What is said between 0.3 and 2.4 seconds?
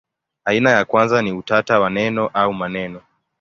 Aina ya kwanza ni utata wa neno